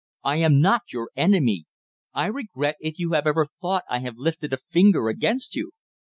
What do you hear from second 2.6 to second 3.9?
if you have ever thought